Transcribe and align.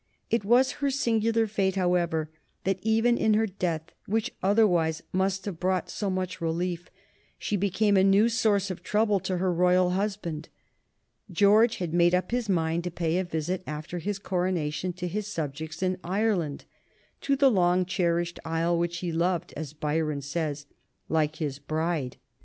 It 0.31 0.43
was 0.43 0.71
her 0.81 0.89
singular 0.89 1.45
fate, 1.45 1.75
however, 1.75 2.31
that 2.63 2.79
even 2.81 3.19
in 3.19 3.35
her 3.35 3.45
death, 3.45 3.91
which 4.07 4.31
otherwise 4.41 5.03
must 5.11 5.45
have 5.45 5.59
brought 5.59 5.91
so 5.91 6.09
much 6.09 6.41
relief, 6.41 6.89
she 7.37 7.55
became 7.55 7.95
a 7.95 8.03
new 8.03 8.27
source 8.27 8.71
of 8.71 8.81
trouble 8.81 9.19
to 9.19 9.37
her 9.37 9.53
royal 9.53 9.91
husband. 9.91 10.49
George 11.29 11.75
had 11.75 11.93
made 11.93 12.15
up 12.15 12.31
his 12.31 12.49
mind 12.49 12.83
to 12.85 12.89
pay 12.89 13.19
a 13.19 13.23
visit 13.23 13.61
after 13.67 13.99
his 13.99 14.17
coronation 14.17 14.91
to 14.93 15.07
his 15.07 15.27
subjects 15.27 15.83
in 15.83 15.99
Ireland, 16.03 16.65
to 17.21 17.35
"the 17.35 17.51
long 17.51 17.85
cherished 17.85 18.39
isle 18.43 18.75
which 18.79 18.97
he 19.01 19.11
loved," 19.11 19.53
as 19.55 19.73
Byron 19.73 20.23
says, 20.23 20.65
"like 21.09 21.35
his 21.35 21.59
bride." 21.59 22.17